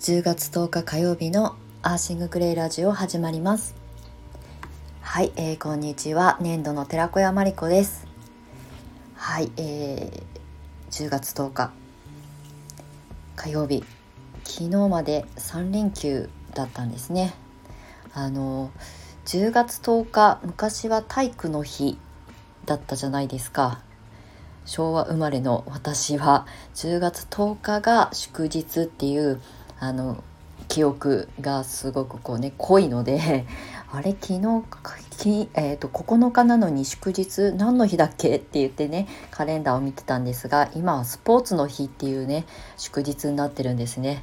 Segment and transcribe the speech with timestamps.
[0.00, 3.74] 10月10日火曜日のアーシングクレイラジオ始まります。
[5.02, 6.38] はい、えー、こんにちは。
[6.40, 8.06] 年度の寺子屋真理子です。
[9.14, 11.70] はい、えー、10月10日
[13.36, 13.84] 火曜日。
[14.44, 17.34] 昨日まで3連休だったんですね。
[18.14, 18.70] あの
[19.26, 21.98] 10月10日昔は体育の日
[22.64, 23.82] だったじゃないですか。
[24.64, 29.42] 昭和生まれの私は10月10日が祝日っていう
[29.80, 30.22] あの
[30.68, 33.46] 記憶がすごくこうね濃いので
[33.90, 34.62] あれ昨日
[35.20, 42.46] き、えーと、9日なのに祝日何の日だっけって言ってねカレンダーを見てたんですが今はスポーツの日っていうね
[42.78, 44.22] 祝日になってるんですね。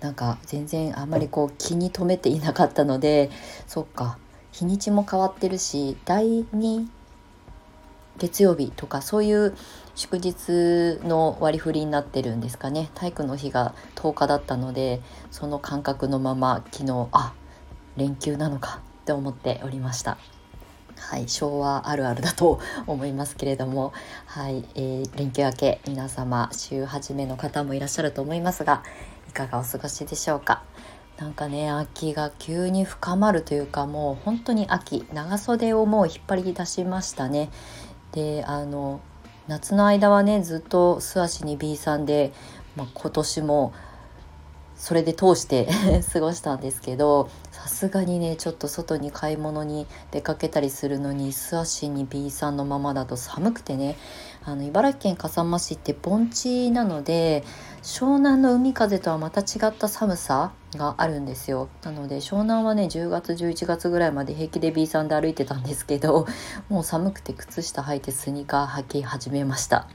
[0.00, 3.30] なんか全然あんまりこう気に留めていなかったので
[3.66, 4.18] そっか
[4.52, 6.86] 日にちも変わってるし第2
[8.18, 9.56] 月曜日とかそういう
[9.94, 12.90] 祝日の割り振りになってるんですかね。
[12.94, 17.32] 体育の日が10日だったのでその感覚のまま昨日あ
[17.96, 20.18] 連休なのかって思っておりました。
[20.96, 23.92] はい、昭和あるあるだと思いますけれども、
[24.26, 28.82] はいえー、連休明け皆様週始めの方もいらっしゃると思いますが
[29.28, 30.62] いかがお過ごしでしょうか。
[31.18, 37.50] なんかね秋が急に深まるというかもう本当に秋長袖をもう引っ張り出しましたね。
[38.14, 39.00] であの
[39.48, 42.32] 夏の間はねずっと素足に B さんで、
[42.76, 43.72] まあ、今年も
[44.76, 45.68] それで通して
[46.12, 53.96] 過ごしたんですけどさすがにねちょっと外に買い物に出かけたりするのに素足に B さんのままだと寒くてね
[54.44, 57.44] あの茨城県笠間市って盆地なので
[57.84, 61.68] 湘南の海風とはまた違った寒さがあるんですよ。
[61.82, 66.26] なので湘南はね10月11月ぐらいまで平気で B さんで歩いてたんですけど
[66.70, 69.86] もう寒くて靴下履いてスニーカー履き始めました。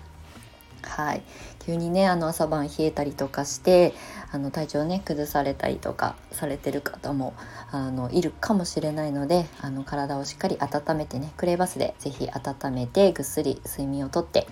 [0.84, 1.24] はい。
[1.66, 3.96] 急にねあの朝晩冷えたりとかして
[4.32, 7.34] あの体調ね崩されたりとかされてる方も
[7.72, 14.48] あのいるかもしれないのであの体をしっかり温めてねクレーバスで是非温めてぐっすり睡眠をとって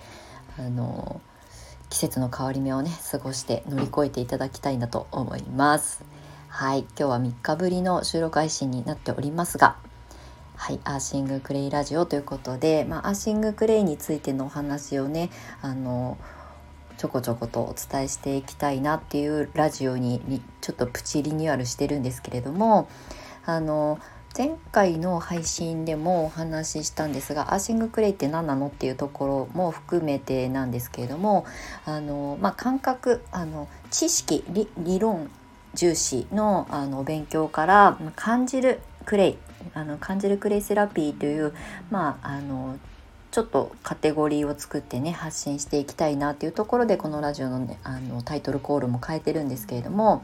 [0.58, 1.20] あの
[1.90, 6.04] 季節の変わり目をね過ごして乗り越えていただきたいなと思います。
[6.48, 9.76] はい今日は3日ぶりの収録配信になっておりますが
[10.56, 15.30] はい、アーシングクレイラジオということで、まあ、アーシングクレイについてのお話をね
[15.62, 16.18] あの
[16.96, 22.88] ちょこちょことお伝えしていきたいなっていうラジオにちょっとプチリニューアルしてるんですけれども
[23.46, 24.00] あの
[24.38, 31.44] 前回の配信でもお話ししたんですがアーシングクレイって何なのっていうところも含めてなんですけれども
[31.84, 35.28] あの、まあ、感覚あの知識理論
[35.74, 39.38] 重視のあの勉強から感じるクレイ
[39.74, 41.52] あの感じるクレイセラピーという、
[41.90, 42.78] まあ、あの
[43.32, 50.22] ちょっとカテゴリーを作ってね発信していきたいなっていうところでこのラジオの,、ね、あのタイトルコールも変えてるんですけれども。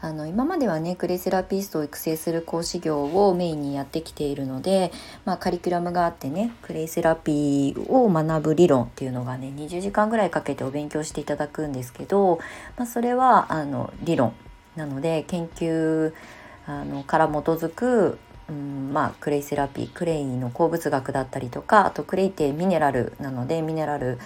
[0.00, 4.92] あの今まではねクレイセラピストを育成する講師業をメインにやってきているので、
[5.24, 12.38] まあ、カリキュラムがあってねクレイセラピーを学ぶ理論っていうのがね20時間ぐらいかけてお勉強していただくんですけど、
[12.76, 14.34] まあ、それはあの理論
[14.76, 16.12] なので研究
[16.66, 24.18] あのから基づくうんまあ、クレイセラピークレイの鉱物学だったりとかあとクレイってミネラルなのでミネラル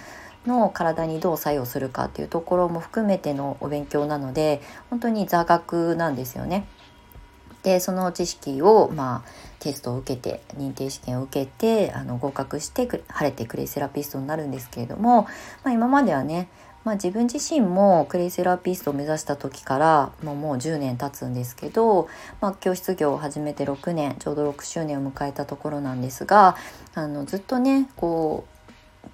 [0.45, 6.65] の体にどう作用するかっていうところも含めてのお勉強なので本当に座学なんですよね。
[7.63, 15.23] でその知識を、まあ、テストを受けて認定試験を受けてあの合格して晴れてクレイセラピストになるんですけれども、
[15.63, 16.49] まあ、今まではね
[16.83, 22.09] まあ、自分自身もクレイセラピストを目指した時からもうもう10年経つんですけど、
[22.41, 26.55] まあ、教室業を始めて6年ちょうど6周年を迎えたところなんですが
[26.93, 28.52] あのずっとねこう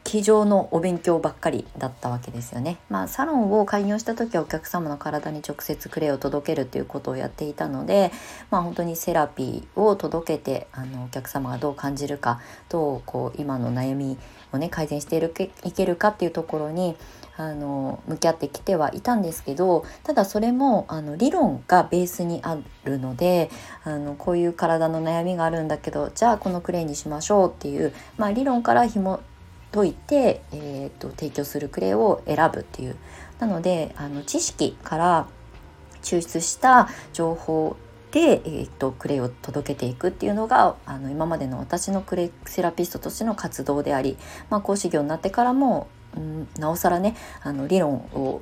[0.09, 2.79] 机上のお勉強ばっかりだったわけですよね。
[2.89, 8.11] まあ、サロンを開業した時はお客様の体に直接クレイを届けるということをやっていたので、
[8.49, 14.17] まあ、本当にセラピーを届けてあのお客様がどう感じるかどうこう今の悩み
[14.51, 15.31] をね改善している
[15.63, 16.95] いけるかっていうところに
[17.37, 23.49] あの向き合ってきてはいたんですけどただそれもあの理論がベースにあるので
[23.83, 29.21] あのこういう体の悩みがあるんだけどじゃあこのクレイにしましょうっていう、まあ、理論から紐
[29.71, 32.95] 解いて、えーと、提供するクレを選ぶっていう。
[33.39, 35.27] なのであの知識から
[36.01, 37.77] 抽出した情報
[38.11, 44.17] で、えーと、クレを届けていくっていうのがあの今までの私のクレイセラピストとしての活動であり、
[44.49, 45.87] まあ、講師業になってからも、
[46.17, 48.41] うん、なおさらねあの理論を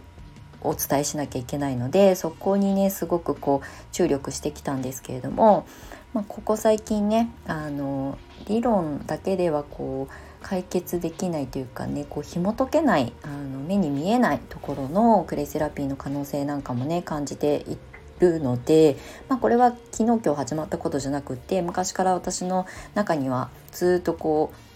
[0.61, 5.67] お伝えしなきゃいけないのでそこにねすごくこう注力してきたんですけれども、
[6.13, 17.77] まあ、ここ最近ねあの理論だけではこう解決できないというかねこう紐解けないあの目に見えないところのクレイセラピーの可能性なんかもね感じてい
[18.19, 18.95] るので、
[19.27, 22.65] まあ、これは昨日今日始まったことじゃなくて昔から私の
[22.95, 24.67] 中にはずっとこう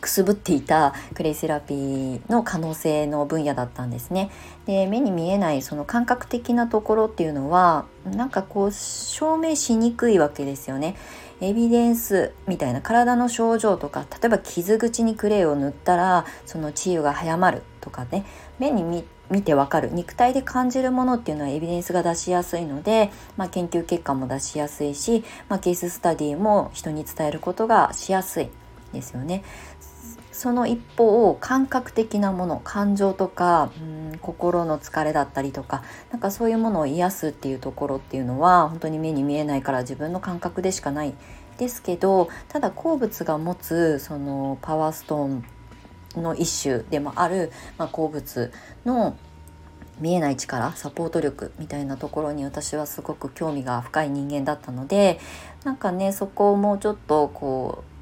[0.00, 4.30] くすぶっていたクレイセラピーの可能性の分野だったんですね。
[4.66, 10.96] で目に見えないその感覚的なところっていうのはなんかこう証明しにくいわけですよね。
[11.40, 18.24] エビデンスみたいな体の症状とか例えば傷口にクレイを塗ったらその治癒が早まるとかね
[18.58, 28.48] 目に見てわかる肉体で感じるものっていうのはエビデンスが出しやすいので、まあ、研究結果も出しやすいし、まあ、ケーススタディも人に伝えることがしやすい
[28.92, 29.42] ですよね。
[30.36, 41.14] その一方感覚的なもの感情とかうん心の疲れだったりとかなんかそういうものを癒すっていうところっていうのは本当に目に見えないから自分の感覚でしかない
[41.56, 45.26] ですけどただ鉱物が持つそのパワーストー
[46.20, 48.52] ンの一種でもある、まあ、鉱物
[48.84, 49.16] の
[50.00, 55.18] 見えない力サポート力みたいなところに私はすごく興味が深い人間だったので
[55.64, 57.95] なんかねそこをもうちょっとこう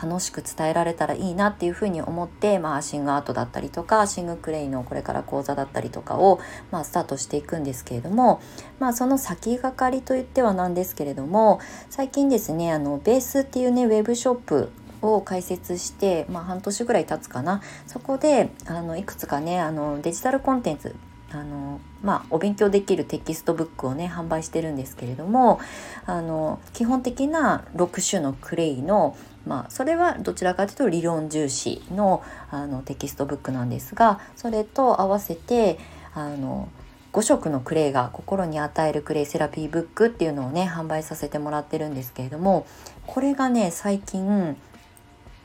[0.00, 6.40] 楽しく伝えられたらいいなっていうふうに思って、まあ、シングアートだったりとかシングクレイのこれから講座だったりとかを、
[6.70, 8.40] まあ、スタートしていくんですけれども、
[8.78, 14.70] まあ、その足がかりといってはなんですけれども最近ですねあのベースっていうねウェブショップ
[15.02, 17.62] を開設して、まあ、半年ぐらい経つかな。
[17.86, 20.96] そこであのいくつかねあのデジタルコンテンツ
[21.32, 25.60] あのまあ、お勉強できるテキストブックをね販売してるんですけれども
[26.06, 29.16] あの基本的な6種のクレイの
[29.46, 35.78] まあ、それはどちらかというと理論重視のあのテキストブックなんですがそれと合わせて
[36.14, 36.68] あの
[37.12, 42.66] 5色のクレイが心に与えるクレイセラピーブックっていうのをね販売させてもらってるんですけれども
[43.06, 44.56] これがね最近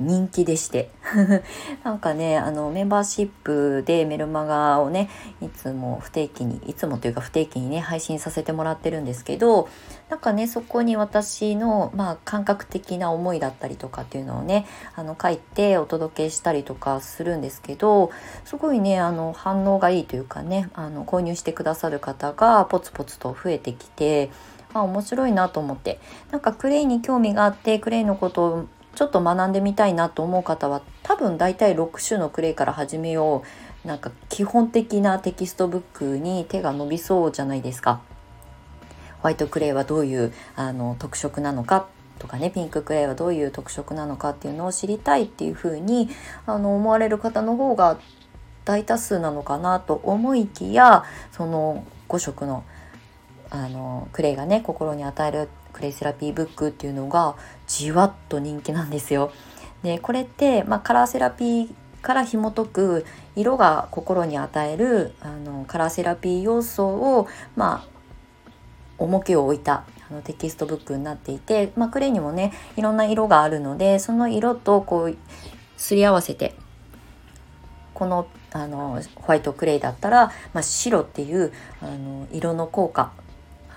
[0.02, 0.90] 人気でして。
[1.84, 5.10] なんかねあのメンバーシップでメルマガをね
[5.42, 9.68] いつも不定期にいつもというか不定期にね配信させてもらってるんですけど
[10.10, 14.66] なんかねそこに私の、まあ、感覚的な思いだったりとかっていうのをね
[14.96, 18.12] あの書いてお届けしたりとかするんですけど
[18.46, 24.30] すごいねあの反応がいいというかねあの購入してくださる方がポツポツと増えてきて
[24.74, 26.00] あ面白いなと思って。
[26.32, 28.66] なんかクレイに興味があってクレイのことを
[28.96, 33.44] ちょっと学んでみたいなと思う方は多分大体6種のクレイから始めよ
[33.86, 38.02] うなんか基本的なテキストブックに手が伸びそうじゃないですか。
[39.22, 41.88] ホワイトクレイはどういうあの特色なのか
[42.20, 46.10] とかねピンククレイはどういう特色なのかっていうのを知りたいっていうふうに
[46.46, 48.00] あの思われる方の方が
[48.66, 52.64] 大多数なのかなと思いきやその5色の
[53.50, 57.36] あのクレイがね心に与えるクレイセラピーブックっていうのが
[57.68, 59.32] じわっと人気なんですよ。
[59.84, 61.70] でこれって、まあ、カラーセラピー
[62.02, 67.88] から紐解く色が心に与えるあのカラーセラピー要素を、まあ、
[68.98, 75.18] 重きを置いたあのテキストブックになっていて、まあ、クレイにもねいろんな色があるのでその色とこう
[75.78, 76.56] すり合わせて
[77.94, 83.14] このあのホワイトクレイだったら、まあ、白っていうあの色の効果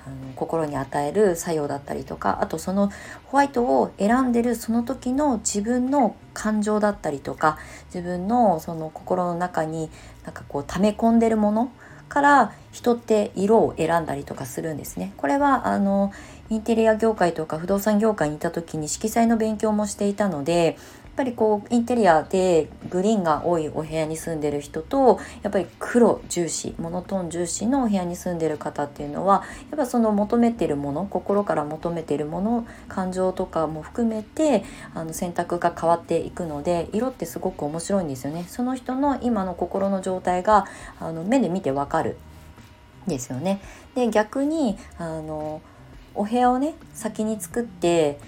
[0.07, 2.91] あの心に与える作用だったりとかあとその
[3.27, 9.91] ホワイトを選んでるその時の自分の感情だったりとか自分のその心の中に
[10.25, 11.73] なんかこう溜め込んでるもの
[12.09, 15.13] から人って色を選んだりとかするんですね。
[15.17, 16.13] これはあの
[16.51, 20.77] インテリア業界とか不動産業界にいた時に色彩の勉強もしていたので
[21.15, 38.45] っぱりこうインテリアでグリーンが多いお部屋に住んでる人とやっぱり黒重視モノトーン重視のお部屋に住んでる方っていうのはやっぱその求めてるもの心から求めてるもの感情とかも含めてあの選択が変わっていくので色ってすごく面白いんですよね。
[38.49, 40.67] その人の今の心の状態が
[40.99, 42.17] あの目で見てわかる
[43.07, 43.61] ですよね。
[43.95, 45.63] で逆にあの
[46.17, 48.19] お部屋をね先に作って、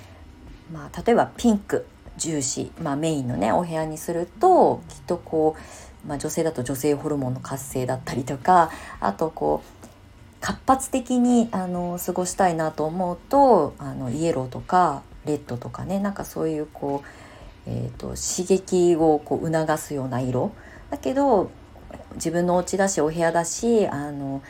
[0.72, 1.84] まあ、例えばピンク
[2.16, 5.56] 重視、まあ、メインのねお部屋にするときっとこ
[6.04, 8.70] う、まあ、女性だと女性ホルモンの活性だったりとか
[9.00, 9.86] あとこう
[10.40, 17.08] 活発的にあの過ごしたいなと思うとあのイエローとかレッドとかねなんかそういうこう、
[17.66, 20.52] えーと、刺激をこう促すような色。
[20.90, 21.50] だけど
[22.14, 24.40] 自分のお家だしお部屋だしあの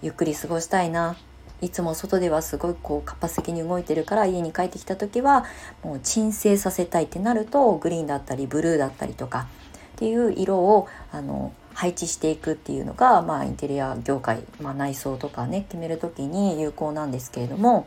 [0.00, 1.16] ゆっくり過ごしたいな
[1.62, 5.46] いつも外ではすごいこう活発的に動いてるから家に帰ってきた時は
[5.82, 9.46] もう鎮静させたいってなるとグリーンだったりブルーだったりとか
[9.94, 17.86] っていう色をあの配置していくっていうのが、まあ、インテリア業界、まあ、内装とかね決める時に有効なんですけれども、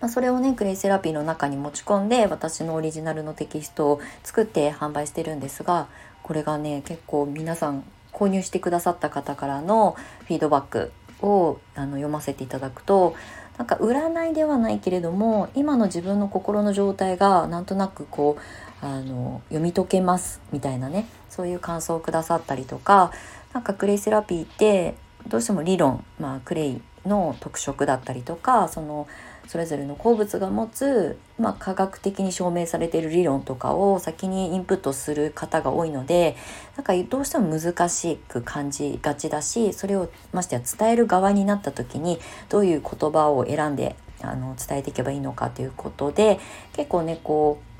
[0.00, 5.88] ま、それをねクレイセラピーの中に持ち込んで私のオリジナルのテキストを作って販売してるんですが
[6.22, 10.92] これがね結構皆さん購入してくださった方からのフィードバック
[11.22, 13.14] をあの読ませていただくと
[13.58, 18.36] なんか占いではないけれども今の自分の心の状態がなんとなくこ
[18.82, 23.12] うあの読み解けますみたいなねそういう感想をくださったりとか
[23.52, 24.94] なんかクレイセラピーって
[25.28, 29.06] どうしても理論、まあ、クレイの特色だったりとかその
[29.46, 36.36] それぞれの鉱物が持つ、まあ、科学的に証明されている理論とかを先にインプットする方が多いので
[36.76, 42.18] なんかどうしても難しく感じがちだしそれをましてや伝える側になった時に
[42.48, 46.40] どういう言葉を選んであの伝えていけばいいのかということで
[46.72, 47.73] 結構ねこう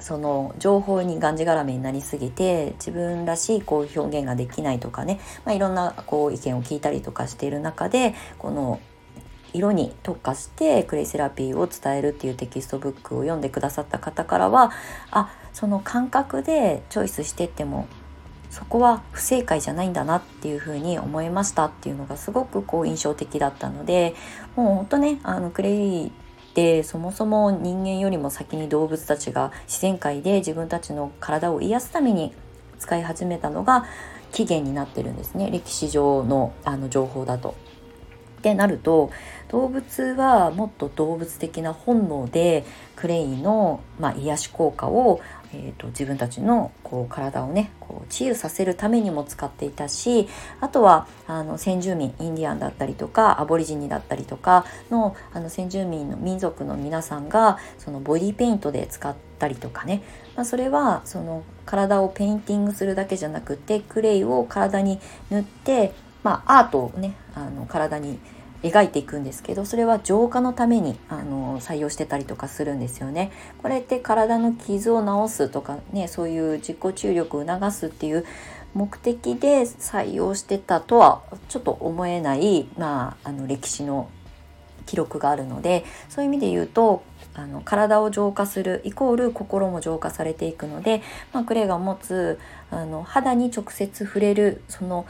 [0.00, 8.80] その情報にがんじがらめになりすぎて自分らしいこう表現ができないとかね、まあ、いろんなこう意見を聞いたりとかしている中でこの
[9.52, 14.72] 色に特化してクレイセラピーを伝えるっていうテキストブックを読んでくださった方からは
[15.10, 17.88] あその感覚でチョイスしてっても
[18.50, 24.14] そこは不正解じゃないんだなっていうふうに思いましたっていうのがすごくこう印象的だったので
[24.56, 26.12] もうほんとねあのクレイ
[26.54, 32.32] でそもそも人間よりも先に動物たちが自然界で自分たちの体を癒すために
[32.78, 33.86] 使い始めたのが
[34.32, 37.54] 起源になってるんですね歴史上のあの情報だと。
[38.38, 39.10] ってなると
[39.48, 42.64] 動物はもっと動物的な本能で
[42.96, 45.20] クレイの、まあ、癒し効果を、
[45.52, 50.28] えーと、自分たちのこう体をねこう治癒させるためにも使っていたし
[50.60, 60.02] あとはあの先住民インディアンだったりとかアボリジニだったりとかのあの先住民の民族の皆さんがそのボディペイントで使ったりとかね、
[60.36, 65.92] まあ、それはその体をペインティングするだけじゃなくてクレイを体に塗って
[66.22, 68.18] まあ、アートをねあの体に
[68.62, 73.30] 描いていくんですけどそれは浄化のためにあの採用してたりとかするんですよね。
[73.58, 78.24] これって体の傷を治すとかねそういう自己注力を促すっていう
[78.74, 84.08] 目的で採用してたとはちょっと思えない、まあ、あの歴史の
[84.86, 87.02] 記録があるのでそういう意味で言うと
[87.34, 91.02] あの体を浄化するイコール心も浄化されていくので、
[91.32, 92.38] まあ、クレイが持つ
[92.70, 95.06] あの肌に直接触れるその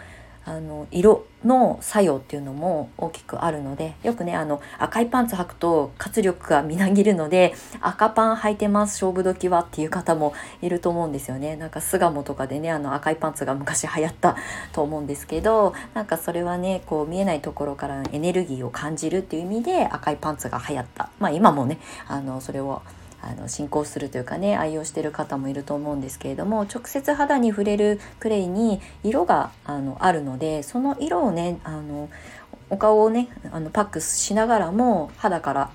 [0.51, 11.55] あの色の作用っていうのも大きくあるのでよくねあの赤いパンツ履くと活力がみなぎるので赤パン履いてます勝負時はっていう方もいると思うんですよね。
[11.55, 14.37] なんか巣鴨とかでねあの赤いパンツが昔流行った
[14.73, 21.11] と思うんですけどなんかそれはねこう見えないところからエネルギーを感じるっていう意味で赤いパンツが流行った。
[21.21, 21.79] まあ今もね
[22.09, 22.83] あのそれを
[23.23, 32.09] あの進行するというかね愛用してる方もいると思うんですけれども直接肌に触れるクレイに色があのあるのでその色をねあの
[32.71, 35.71] お顔をねあのパックしながらも肌から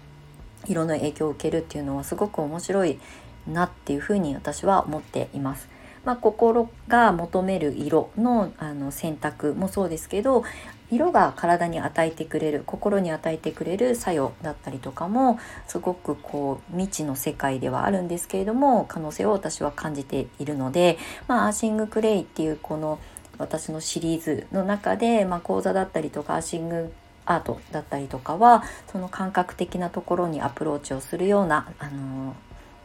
[0.67, 2.99] 色の影響を受けるっていうのはすごく面白い
[3.47, 5.74] なっていうふうに私は思っています。
[6.05, 10.43] まあ、心が求める色のあの選択もそうですけど
[10.91, 20.97] 色が体に与えてくれる心に与えてくれる作用だったりとかもすごくこう未知の世界ではあるんですけれども可能性を私は感じているので、
[21.27, 22.99] まあ、アーシングクレイっていうこの
[23.37, 26.93] 私のシリーズの中で、まあ、講座だったりとかアーシング
[27.25, 32.35] アートだったりとかはその感覚的なところにアプローチをするような、あの、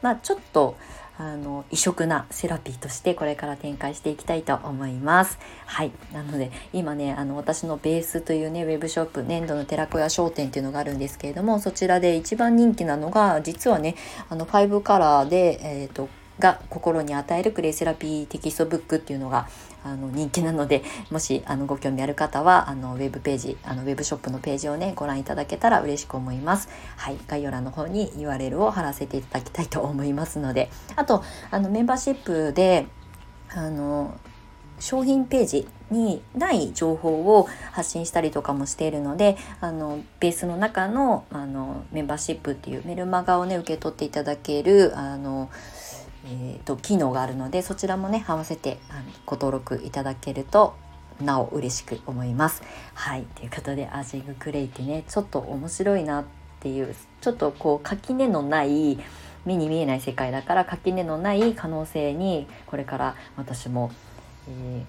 [0.03, 0.77] まあ、ちょっと
[1.21, 5.39] あの異色なセラピーとしてこれから展開していきたいと思います。
[5.67, 13.97] はいなので今ねあの私のベースというねウェブショップ粘土の寺子屋商店っていうのがあるんですけれどもそちらで一番人気なのが実はね
[14.31, 16.09] あの5カラーで、えーと
[16.41, 19.49] が心に与えるクレイセラピーテキストブックっていうのが
[19.85, 26.69] あの人気なのでもしあのご興味ある方はあのウェブページあのウェブショップのページをねご覧いただけたら嬉しく思います。
[26.97, 32.87] はい概要欄の方に URL を貼らせていただきたいと思いますのであとあのメンバーシップで
[33.49, 34.19] あの
[34.81, 45.51] 商品ページにない情報を発信したりとかもしているのであのベースの中のあのメンバーシップっていうメルマガをね受け取っていただけるあの
[46.27, 50.75] えーと、機能があるのでそちらもね合わせてあのご登録いただけると
[51.21, 52.62] なお嬉しく思います。
[52.95, 56.25] はいということでアージングクレイってねちょっと面白いなっ
[56.61, 58.99] ていうちょっとこう垣根のない
[59.45, 63.91] 目に見えない世界だから垣根のない可能性にこれから私も、
[64.49, 64.85] え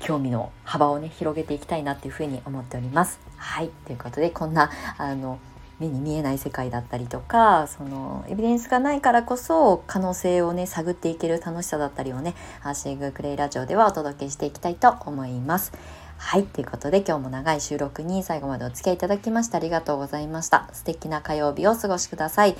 [0.00, 3.20] ー、興味の幅をね広げていきたいなっていうふうに思っております。
[3.36, 5.38] はいということでこんなあの
[5.78, 15.72] 目に見えない世界だったりとかそのエビデンスがないからこそ可能性をね探っていける楽しさだったりをねハーシングクレイラジオではお届けしていきたいと思います。
[16.18, 20.68] はいということで今日も長い収録に最後までお付き合いいただきましてありがとうございました。
[20.72, 22.56] 素敵な火曜日をお過ごしください。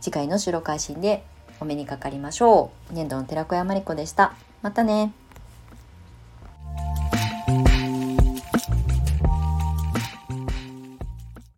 [0.00, 1.24] 次回の収録配信で
[1.58, 2.94] お目にかかりましょう。
[2.94, 4.34] 粘土の寺子屋まりこでした。
[4.62, 5.25] またね。